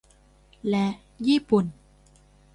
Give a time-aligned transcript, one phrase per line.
[0.69, 0.87] และ
[1.27, 1.65] ญี่ปุ่น